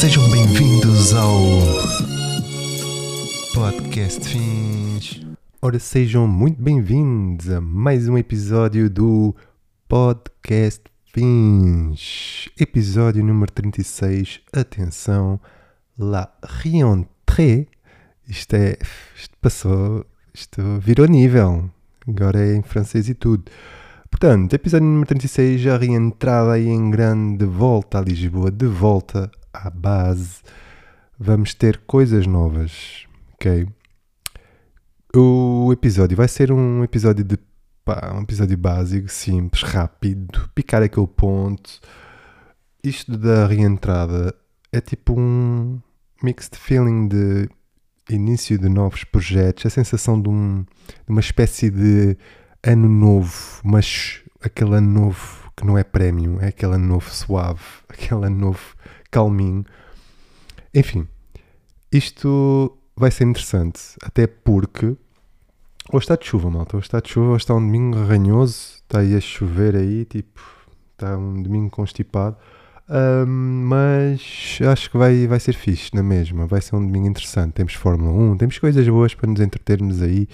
[0.00, 1.30] Sejam bem-vindos ao
[3.52, 5.20] Podcast Fins.
[5.60, 9.36] Ora, sejam muito bem-vindos a mais um episódio do
[9.86, 12.48] Podcast Fins.
[12.58, 14.40] Episódio número 36.
[14.50, 15.38] Atenção,
[15.98, 17.68] la rentrée.
[18.26, 18.78] Isto é.
[19.14, 20.06] Isto passou.
[20.32, 21.70] Isto virou nível.
[22.08, 23.52] Agora é em francês e tudo.
[24.10, 29.30] Portanto, episódio número 36, a reentrada aí em grande, de volta a Lisboa, de volta
[29.52, 30.42] à base.
[31.18, 33.68] Vamos ter coisas novas, ok?
[35.14, 37.36] O episódio vai ser um episódio de
[37.84, 41.80] pá, um episódio básico, simples, rápido, picar aquele ponto.
[42.82, 44.34] Isto da reentrada
[44.72, 45.80] é tipo um
[46.22, 47.48] mixed feeling de
[48.08, 52.16] início de novos projetos, a sensação de, um, de uma espécie de
[52.62, 57.60] ano novo, mas aquele ano novo que não é premium, é aquele ano novo suave,
[57.88, 58.76] aquele ano novo
[59.10, 59.64] calminho.
[60.74, 61.08] Enfim,
[61.90, 64.96] isto vai ser interessante, até porque
[65.92, 66.76] hoje está de chuva, malta.
[66.76, 70.40] Hoje está de chuva, hoje está um domingo ranhoso, está aí a chover aí, tipo,
[70.92, 72.36] está um domingo constipado.
[72.88, 77.52] Um, mas acho que vai, vai ser fixe na mesma, vai ser um domingo interessante.
[77.52, 80.28] Temos Fórmula 1, temos coisas boas para nos entretermos aí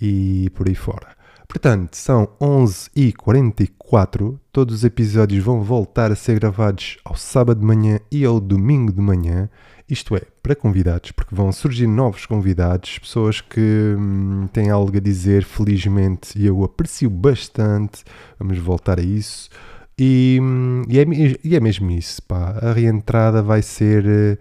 [0.00, 1.15] e por aí fora.
[1.48, 4.38] Portanto, são 11h44.
[4.52, 8.92] Todos os episódios vão voltar a ser gravados ao sábado de manhã e ao domingo
[8.92, 9.48] de manhã.
[9.88, 15.00] Isto é, para convidados, porque vão surgir novos convidados, pessoas que hum, têm algo a
[15.00, 18.02] dizer, felizmente, e eu aprecio bastante.
[18.38, 19.48] Vamos voltar a isso.
[19.96, 21.04] E, hum, e, é,
[21.44, 22.58] e é mesmo isso, pá.
[22.60, 24.04] A reentrada vai ser.
[24.04, 24.38] Uh,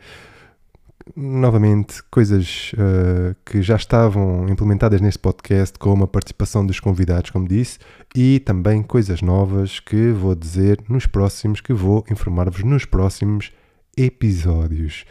[1.15, 7.47] novamente coisas uh, que já estavam implementadas neste podcast, como a participação dos convidados, como
[7.47, 7.77] disse,
[8.15, 13.51] e também coisas novas que vou dizer nos próximos, que vou informar-vos nos próximos
[13.95, 15.05] episódios.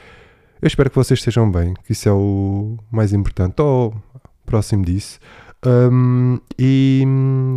[0.61, 3.95] Eu espero que vocês estejam bem, que isso é o mais importante, ou
[4.45, 5.21] próximo disso.
[5.65, 7.05] Um, e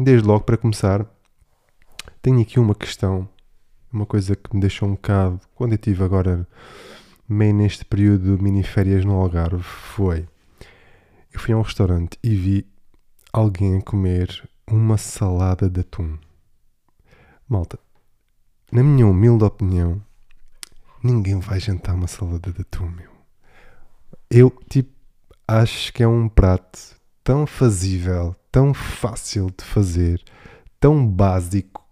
[0.03, 1.05] desde logo, para começar,
[2.21, 3.27] tenho aqui uma questão,
[3.91, 6.47] uma coisa que me deixou um bocado, quando eu tive agora
[7.27, 10.27] meio neste período de mini-férias no Algarve foi.
[11.31, 12.67] Eu fui a um restaurante e vi
[13.33, 16.17] alguém comer uma salada de atum.
[17.47, 17.77] Malta,
[18.71, 20.01] na minha humilde opinião,
[21.03, 23.11] ninguém vai jantar uma salada de atum, meu.
[24.29, 24.91] Eu, tipo,
[25.47, 30.23] acho que é um prato tão fazível, tão fácil de fazer,
[30.79, 31.85] tão básico,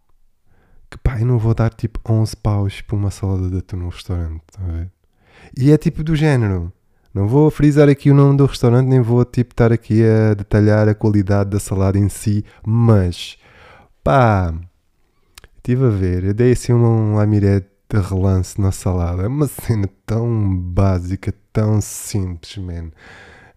[0.89, 3.89] que pá, eu não vou dar tipo 11 paus por uma salada de atum no
[3.89, 4.94] restaurante, tá a ver?
[5.57, 6.71] E é tipo do género.
[7.13, 10.89] Não vou frisar aqui o nome do restaurante, nem vou tipo estar aqui a detalhar
[10.89, 13.37] a qualidade da salada em si, mas
[14.03, 14.53] pá,
[15.55, 19.89] estive a ver, eu dei assim um lamiré de relance na salada, é uma cena
[20.05, 22.91] tão básica, tão simples, man.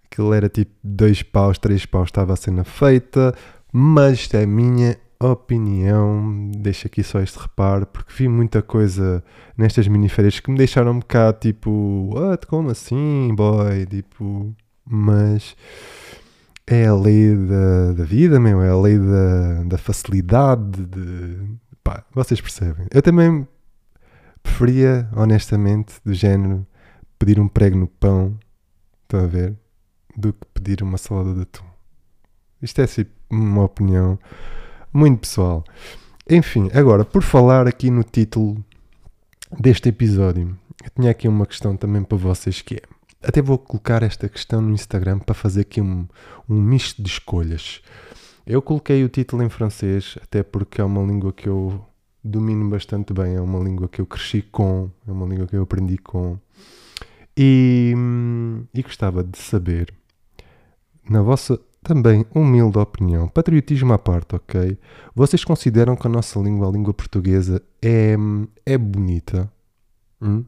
[0.04, 3.34] Aquilo era tipo dois paus, três paus, estava a cena feita,
[3.72, 9.22] mas é a minha opinião, deixo aqui só este reparo, porque vi muita coisa
[9.56, 13.84] nestas miniférias que me deixaram um bocado tipo, what, como assim, boy?
[13.86, 15.56] Tipo, mas
[16.66, 21.38] é a lei da, da vida, meu, é a lei da, da facilidade, de,
[21.82, 22.86] pá, vocês percebem.
[22.92, 23.46] Eu também
[24.42, 26.66] preferia, honestamente, do género,
[27.18, 28.38] pedir um prego no pão,
[29.02, 29.56] estão a ver,
[30.16, 31.64] do que pedir uma salada de atum.
[32.62, 34.18] Isto é assim, uma opinião
[34.92, 35.64] muito pessoal.
[36.28, 38.62] Enfim, agora, por falar aqui no título
[39.58, 42.82] deste episódio, eu tinha aqui uma questão também para vocês que é.
[43.22, 46.06] Até vou colocar esta questão no Instagram para fazer aqui um,
[46.48, 47.82] um misto de escolhas.
[48.46, 51.84] Eu coloquei o título em francês, até porque é uma língua que eu
[52.22, 55.62] domino bastante bem, é uma língua que eu cresci com, é uma língua que eu
[55.62, 56.38] aprendi com.
[57.36, 57.94] E,
[58.74, 59.92] e gostava de saber,
[61.08, 64.78] na vossa também, humilde opinião, patriotismo à parte, ok?
[65.14, 68.16] Vocês consideram que a nossa língua, a língua portuguesa, é,
[68.66, 69.50] é bonita?
[70.20, 70.44] Hum?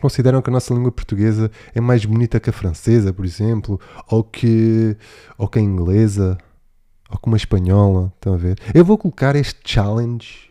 [0.00, 3.80] Consideram que a nossa língua portuguesa é mais bonita que a francesa, por exemplo?
[4.10, 4.96] Ou que,
[5.38, 6.36] ou que a inglesa?
[7.10, 8.12] Ou que uma espanhola?
[8.16, 8.58] Estão a ver?
[8.74, 10.50] Eu vou colocar este challenge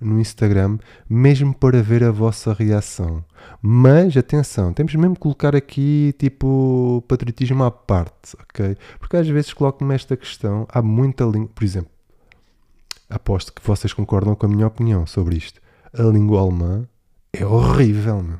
[0.00, 0.78] no Instagram,
[1.08, 3.24] mesmo para ver a vossa reação.
[3.60, 8.76] Mas atenção, temos mesmo que colocar aqui tipo patriotismo à parte, ok?
[8.98, 11.90] Porque às vezes coloco-me esta questão, há muita língua, por exemplo,
[13.10, 15.60] aposto que vocês concordam com a minha opinião sobre isto.
[15.92, 16.86] A língua alemã
[17.32, 18.38] é horrível, meu.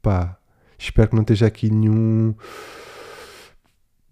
[0.00, 0.36] Pá,
[0.78, 2.34] espero que não esteja aqui nenhum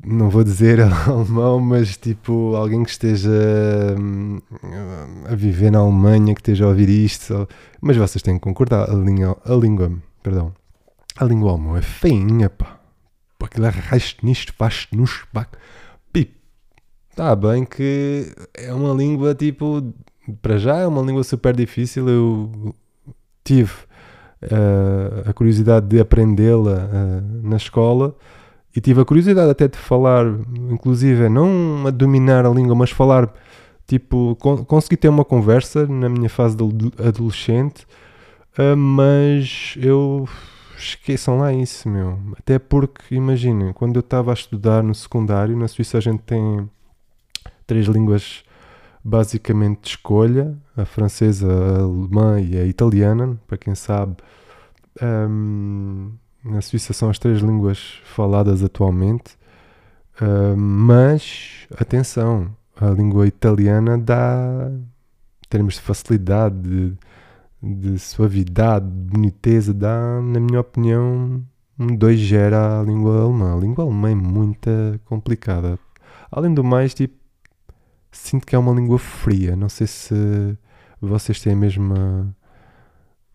[0.05, 3.31] não vou dizer alemão, mas tipo alguém que esteja
[3.99, 4.39] hum,
[5.27, 7.49] a viver na Alemanha, que esteja a ouvir isto,
[7.81, 9.93] mas vocês têm que concordar, a língua, a língua
[10.23, 10.53] perdão.
[11.17, 12.79] A língua alemã é feinha, pá.
[13.39, 15.47] Pá, Aquilo arrasta nisto, faz nos pá.
[17.11, 19.93] Está bem que é uma língua tipo.
[20.41, 22.09] Para já é uma língua super difícil.
[22.09, 22.75] Eu
[23.45, 23.73] tive
[24.41, 28.17] eh, a curiosidade de aprendê-la eh, na escola
[28.75, 30.25] e tive a curiosidade até de falar,
[30.71, 33.33] inclusive, não a dominar a língua, mas falar,
[33.87, 36.57] tipo, con consegui ter uma conversa na minha fase
[37.05, 37.87] adolescente,
[38.57, 40.29] ah, mas eu
[40.79, 42.19] esqueçam lá isso, meu.
[42.39, 46.69] Até porque, imaginem, quando eu estava a estudar no secundário, na Suíça a gente tem
[47.67, 48.45] três línguas
[49.03, 54.17] basicamente de escolha, a francesa, a alemã e a italiana, para quem sabe.
[55.01, 56.11] ahm,
[56.45, 59.39] na Suíça são as três línguas faladas atualmente,
[60.21, 66.97] Ah, mas atenção, a língua italiana dá, em termos de facilidade, de,
[67.63, 71.43] de suavidade, de boniteza, dá, na minha opinião,
[71.79, 73.55] um 2 gera a língua alemã.
[73.57, 74.71] A língua alemã é muito
[75.07, 75.79] complicada.
[76.31, 77.15] Além do mais, tipo,
[78.13, 79.57] sinto que é uma língua fria.
[79.57, 80.15] Não sei se
[81.01, 82.35] vocês têm a mesma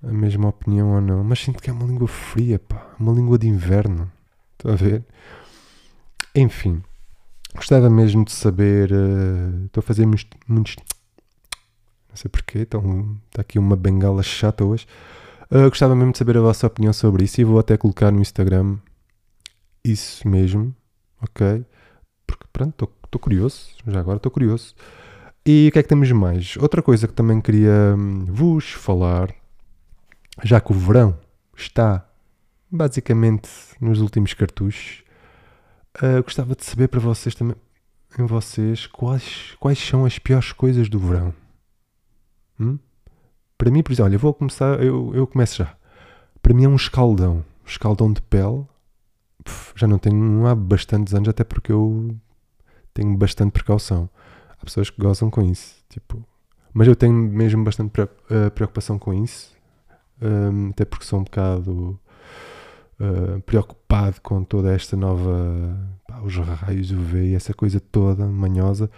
[0.07, 3.37] a mesma opinião ou não, mas sinto que é uma língua fria, pá, uma língua
[3.37, 4.11] de inverno.
[4.53, 5.03] Estão a ver?
[6.35, 6.83] Enfim,
[7.55, 8.91] gostava mesmo de saber.
[8.91, 10.75] eh, Estou a fazer muitos.
[12.09, 14.85] Não sei porquê, então está aqui uma bengala chata hoje.
[15.51, 18.21] Eh, gostava mesmo de saber a vossa opinião sobre isso e vou até colocar no
[18.21, 18.77] Instagram
[19.83, 20.75] isso mesmo,
[21.21, 21.63] ok?
[22.25, 24.73] Porque pronto, estou curioso, já agora estou curioso.
[25.45, 26.57] E o que é que temos mais?
[26.57, 29.29] Outra coisa que também queria hum, vos falar,
[30.43, 31.17] já que o verão
[31.55, 32.07] está
[32.69, 33.49] basicamente
[33.79, 35.03] nos últimos cartuchos,
[36.01, 37.55] ah, gostava de saber para vocês também,
[38.19, 41.33] em vocês, quais, quais são as piores coisas do verão.
[42.59, 42.77] Hum?
[43.57, 45.75] Para mim, por exemplo, olha, vou começar, eu, eu começo já.
[46.41, 48.65] Para mim é um escaldão, um escaldão de pele.
[49.43, 52.15] Pff, já não tenho há bastantes anos, até porque eu
[52.93, 54.09] tenho bastante precaução.
[54.59, 56.25] Há pessoas que gozam com isso, tipo,
[56.73, 59.54] mas eu tenho mesmo bastante eh, preocupação com isso,
[60.21, 61.99] hum, até porque sou um bocado
[62.99, 65.77] eh, preocupado com toda esta nova,
[66.07, 68.89] pá, os raios UV e essa coisa toda manhosa.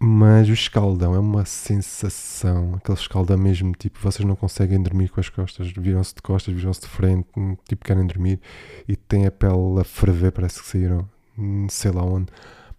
[0.00, 5.18] Mas o escaldão é uma sensação, aquele escaldão mesmo, tipo, vocês não conseguem dormir com
[5.20, 8.40] as costas, viram-se de costas, viram-se de frente, hum, tipo, querem dormir
[8.88, 12.28] e têm a pele a ferver, parece que saíram, hum, sei lá onde.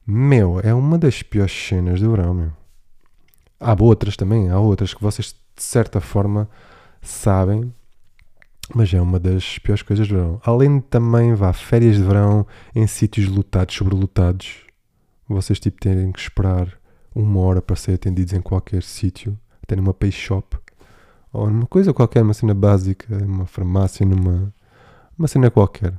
[0.07, 2.51] Meu, é uma das piores cenas do verão, meu.
[3.59, 6.49] Há outras também, há outras que vocês de certa forma
[7.01, 7.73] sabem,
[8.73, 10.41] mas é uma das piores coisas do verão.
[10.43, 14.65] Além de também, vá, férias de verão em sítios lotados, sobrelotados,
[15.27, 16.79] vocês tipo terem que esperar
[17.13, 20.57] uma hora para ser atendidos em qualquer sítio, até numa pay shop,
[21.31, 24.53] ou numa coisa qualquer, uma cena básica, numa farmácia, numa
[25.17, 25.93] uma cena qualquer.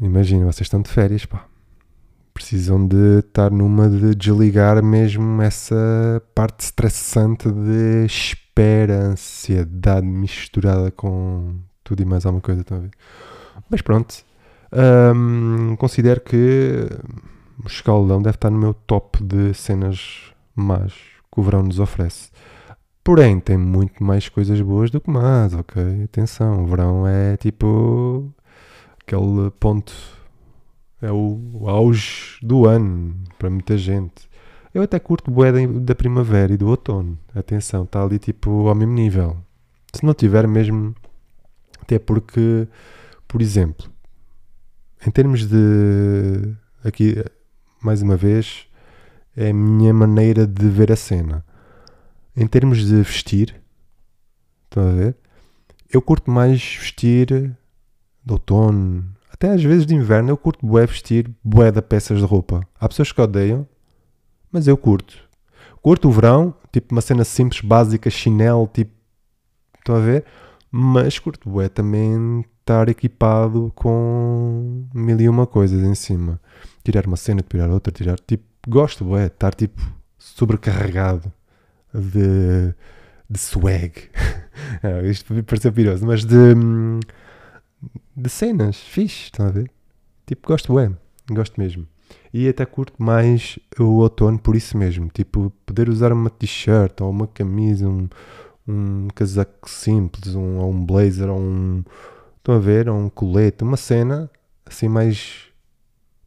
[0.00, 1.44] Imagina, vocês estão de férias, pá.
[2.36, 11.54] Precisam de estar numa de desligar mesmo essa parte estressante de espera, ansiedade misturada com
[11.82, 12.90] tudo e mais alguma coisa, ver?
[13.70, 14.14] Mas pronto,
[15.78, 16.86] considero que
[17.64, 20.92] o escaldão deve estar no meu top de cenas más
[21.32, 22.30] que o verão nos oferece.
[23.02, 26.04] Porém, tem muito mais coisas boas do que más, ok?
[26.04, 28.30] Atenção, o verão é tipo
[29.00, 29.94] aquele ponto,
[31.00, 34.28] é o, auge do ano para muita gente.
[34.72, 37.18] Eu até curto bué da primavera e do outono.
[37.34, 39.36] Atenção, está ali tipo ao mesmo nível.
[39.92, 40.94] Se não tiver mesmo,
[41.80, 42.68] até porque,
[43.26, 43.90] por exemplo,
[45.06, 47.14] em termos de aqui
[47.82, 48.66] mais uma vez
[49.36, 51.44] é a minha maneira de ver a cena.
[52.36, 53.54] Em termos de vestir,
[54.64, 55.16] estão a ver?
[55.90, 57.26] Eu curto mais vestir
[58.24, 60.30] de outono, até às vezes de inverno.
[60.30, 62.66] Eu curto bué vestir bué de peças de roupa.
[62.80, 63.66] Há pessoas que odeiam,
[64.50, 65.16] mas eu curto.
[65.82, 68.90] Curto o verão, tipo uma cena simples, básica, chinelo, tipo,
[69.78, 70.24] estão a ver?
[70.70, 76.40] Mas curto bué também estar equipado com mil e uma coisas em cima.
[76.82, 79.80] Tirar uma cena, tirar outra, tirar, tipo, gosto bué, estar tipo
[80.18, 81.32] sobrecarregado
[81.94, 82.74] de,
[83.28, 83.92] de swag.
[84.82, 86.98] Ah, isto pareceu piroso, mas de, hum,
[88.16, 89.70] de cenas, fixe, estão a ver?
[90.26, 90.90] Tipo, gosto bué,
[91.30, 91.86] gosto mesmo.
[92.32, 95.08] E até curto mais o outono por isso mesmo.
[95.08, 98.08] Tipo, poder usar uma t-shirt ou uma camisa, um,
[98.66, 101.84] um casaco simples, um, ou um blazer, ou um.
[102.38, 102.88] Estão a ver?
[102.88, 104.30] Ou um colete, uma cena
[104.64, 105.46] assim mais.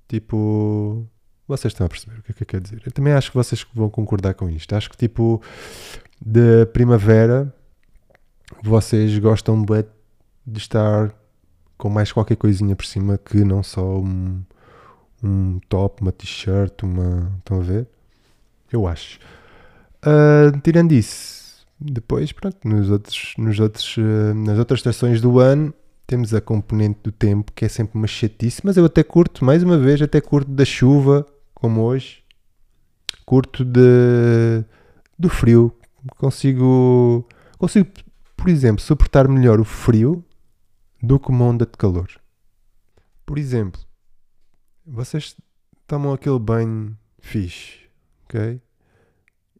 [0.08, 1.06] Tipo.
[1.48, 2.82] Vocês estão a perceber o que é que eu quero dizer.
[2.86, 4.74] Eu também acho que vocês vão concordar com isto.
[4.76, 5.42] Acho que tipo.
[6.22, 7.54] De primavera
[8.62, 11.14] vocês gostam de estar
[11.80, 14.44] com mais qualquer coisinha por cima que não só um,
[15.24, 17.32] um top, uma t-shirt, uma.
[17.40, 17.88] Estão a ver?
[18.72, 19.18] Eu acho.
[20.04, 25.74] Uh, tirando isso, depois, pronto, nos outros, nos outros, uh, nas outras estações do ano
[26.06, 29.64] temos a componente do tempo que é sempre uma chatice, mas eu até curto, mais
[29.64, 32.24] uma vez, até curto da chuva, como hoje,
[33.26, 34.66] curto de,
[35.18, 35.72] do frio,
[36.18, 37.26] consigo,
[37.60, 37.88] consigo,
[38.36, 40.26] por exemplo, suportar melhor o frio
[41.02, 42.10] do que uma onda de calor.
[43.26, 43.82] Por exemplo,
[44.86, 45.36] vocês
[45.88, 47.90] tomam aquele banho fixe,
[48.26, 48.62] ok?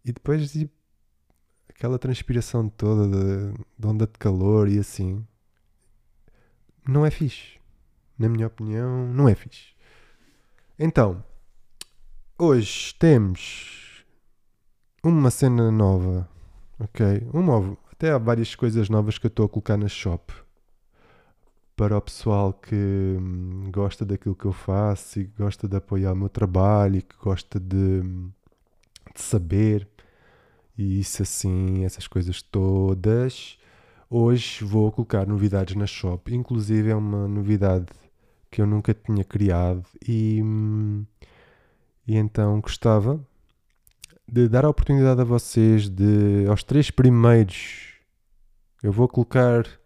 [0.04, 0.74] E depois tipo,
[1.70, 5.26] aquela transpiração toda de, de onda de calor e assim
[6.88, 7.60] não é fixe.
[8.18, 9.74] Na minha opinião, não é fixe.
[10.78, 11.24] Então,
[12.38, 14.04] hoje temos
[15.04, 16.28] uma cena nova,
[16.78, 17.30] ok?
[17.32, 20.34] Uma, até há várias coisas novas que eu estou a colocar na shop
[21.80, 26.12] para o pessoal que hum, gosta daquilo que eu faço e que gosta de apoiar
[26.12, 29.88] o meu trabalho e que gosta de, de saber
[30.78, 33.58] e isso assim, essas coisas todas.
[34.10, 37.86] Hoje vou colocar novidades na shop, inclusive é uma novidade
[38.52, 40.44] que eu nunca tinha criado e,
[42.06, 43.26] e então gostava
[44.28, 47.94] de dar a oportunidade a vocês de aos três primeiros
[48.84, 49.79] eu vou colocar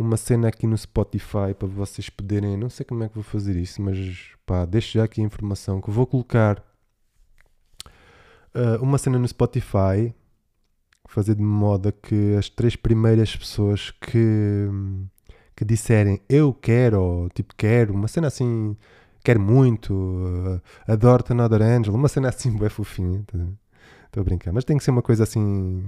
[0.00, 3.54] uma cena aqui no Spotify para vocês poderem, não sei como é que vou fazer
[3.56, 6.64] isso, mas pá, deixo já aqui a informação que vou colocar
[8.54, 10.14] uh, uma cena no Spotify
[11.06, 14.68] fazer de modo que as três primeiras pessoas que,
[15.56, 18.76] que disserem eu quero, ou tipo quero, uma cena assim,
[19.22, 23.40] quero muito, uh, adoro Another Angel, uma cena assim bem fofinha, estou
[24.12, 25.84] tá a brincar, mas tem que ser uma coisa assim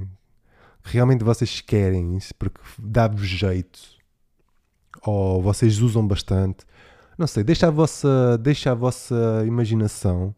[0.85, 3.92] realmente vocês querem isso porque dá-vos jeito
[5.05, 6.65] ou vocês usam bastante.
[7.19, 10.35] Não sei, deixa a vossa, deixa a vossa imaginação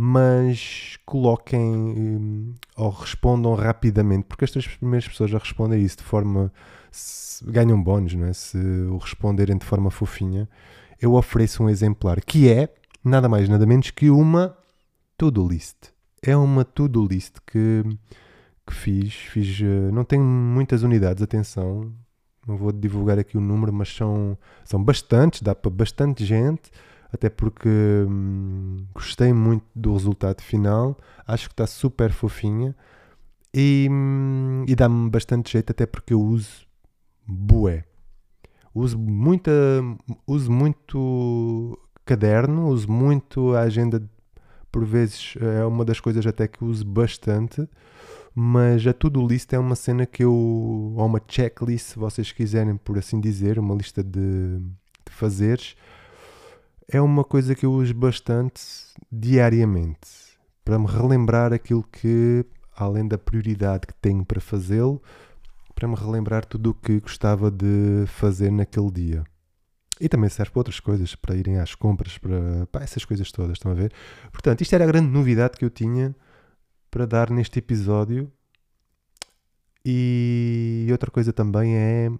[0.00, 6.04] mas coloquem um, ou respondam rapidamente, porque as três primeiras pessoas já respondem isso de
[6.04, 6.52] forma.
[6.92, 8.32] Se, ganham bónus, não é?
[8.32, 10.48] Se o responderem de forma fofinha,
[11.02, 12.72] eu ofereço um exemplar que é
[13.04, 14.56] nada mais, nada menos que uma
[15.16, 15.76] to-do list.
[16.22, 17.82] É uma to-do list que,
[18.64, 19.12] que fiz.
[19.12, 21.92] fiz uh, não tenho muitas unidades, atenção,
[22.48, 26.70] não vou divulgar aqui o número, mas são, são bastantes, dá para bastante gente
[27.12, 32.74] até porque hum, gostei muito do resultado final, acho que está super fofinha
[33.52, 36.66] e, hum, e dá-me bastante jeito, até porque eu uso
[37.26, 37.84] bué.
[38.74, 39.50] Uso, muita,
[40.26, 44.02] uso muito caderno, uso muito a agenda,
[44.70, 47.66] por vezes é uma das coisas até que uso bastante,
[48.40, 52.76] mas a to-do list é uma cena que eu, ou uma checklist, se vocês quiserem,
[52.76, 55.74] por assim dizer, uma lista de, de fazeres
[56.86, 58.62] é uma coisa que eu uso bastante
[59.10, 65.02] diariamente para me relembrar aquilo que, além da prioridade que tenho para fazê-lo,
[65.74, 69.24] para me relembrar tudo o que gostava de fazer naquele dia.
[70.00, 73.54] E também serve para outras coisas, para irem às compras, para, para essas coisas todas,
[73.54, 73.92] estão a ver?
[74.30, 76.14] Portanto, isto era a grande novidade que eu tinha
[76.90, 78.30] para dar neste episódio.
[79.84, 82.10] E outra coisa também é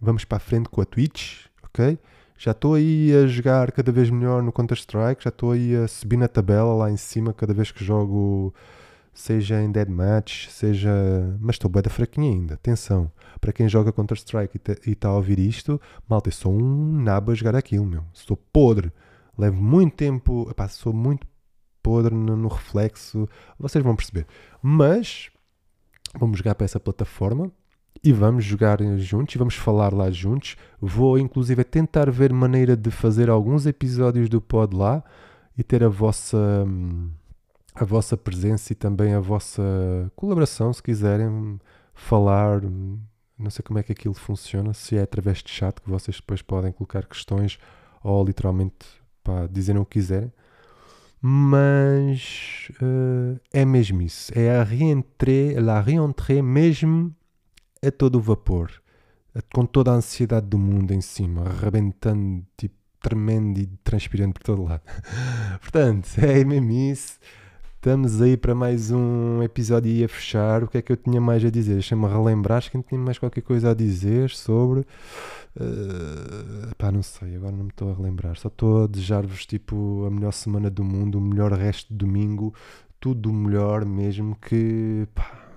[0.00, 1.98] vamos para a frente com a Twitch, ok?
[2.38, 6.16] já estou aí a jogar cada vez melhor no Counter-Strike, já estou aí a subir
[6.16, 8.54] na tabela lá em cima cada vez que jogo,
[9.12, 10.90] seja em Deadmatch, seja.
[11.40, 13.10] Mas estou bem da fraquinha ainda, atenção.
[13.40, 17.34] Para quem joga Counter-Strike e está a ouvir isto, malta, eu sou um nabo a
[17.34, 18.04] jogar aquilo, meu.
[18.12, 18.92] Sou podre.
[19.36, 20.46] Levo muito tempo.
[20.48, 21.26] Epá, sou muito
[21.88, 23.26] podre no, no reflexo.
[23.58, 24.26] Vocês vão perceber.
[24.60, 25.30] Mas
[26.14, 27.50] vamos jogar para essa plataforma
[28.04, 30.54] e vamos jogar juntos e vamos falar lá juntos.
[30.78, 35.02] Vou inclusive tentar ver maneira de fazer alguns episódios do pod lá
[35.56, 36.66] e ter a vossa
[37.74, 39.62] a vossa presença e também a vossa
[40.14, 41.58] colaboração, se quiserem
[41.94, 42.60] falar.
[43.38, 46.42] Não sei como é que aquilo funciona, se é através de chat que vocês depois
[46.42, 47.58] podem colocar questões
[48.02, 48.84] ou literalmente
[49.24, 50.30] pá, dizerem o que quiserem.
[51.20, 54.32] Mas uh, é mesmo isso.
[54.38, 57.14] É a reentrée, la reentrée mesmo
[57.84, 58.70] a todo o vapor,
[59.52, 64.64] com toda a ansiedade do mundo em cima, arrebentando, tipo, tremendo e transpirando por todo
[64.64, 64.82] lado.
[65.60, 67.18] Portanto, é mesmo isso.
[67.78, 70.64] Estamos aí para mais um episódio e a fechar.
[70.64, 71.74] O que é que eu tinha mais a dizer?
[71.74, 72.58] Deixa-me relembrar.
[72.58, 74.80] Acho que tinha mais qualquer coisa a dizer sobre.
[74.80, 78.36] Uh, pá, não sei, agora não me estou a relembrar.
[78.36, 82.52] Só estou a desejar-vos tipo a melhor semana do mundo, o melhor resto de domingo,
[82.98, 84.34] tudo o melhor mesmo.
[84.34, 85.48] Que pá,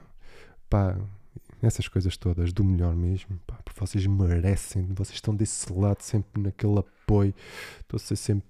[0.69, 0.97] pá
[1.59, 6.39] essas coisas todas, do melhor mesmo, pá, porque vocês merecem, vocês estão desse lado sempre
[6.39, 7.33] naquele apoio.
[7.79, 8.47] Estou a ser sempre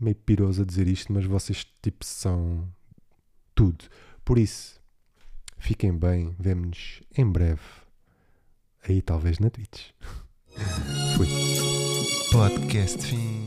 [0.00, 2.68] meio piroso a dizer isto, mas vocês tipo são
[3.56, 3.86] tudo.
[4.24, 4.80] Por isso,
[5.58, 7.60] fiquem bem, vemo-nos em breve.
[8.88, 9.90] Aí talvez na Twitch.
[11.16, 11.26] Fui.
[12.30, 13.45] Podcast fim.